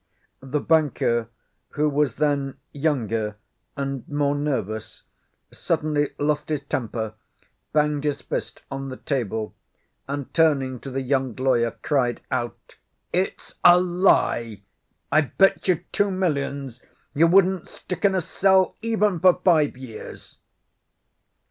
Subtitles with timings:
[0.41, 1.29] The banker
[1.73, 3.35] who was then younger
[3.77, 5.03] and more nervous
[5.53, 7.13] suddenly lost his temper,
[7.71, 9.53] banged his fist on the table,
[10.07, 12.77] and turning to the young lawyer, cried out:
[13.13, 14.63] "It's a lie.
[15.11, 16.81] I bet you two millions
[17.13, 20.39] you wouldn't stick in a cell even for five years."